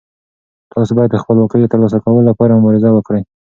[0.73, 3.21] تاسو باید د خپلواکۍ د ترلاسه کولو لپاره مبارزه وکړئ.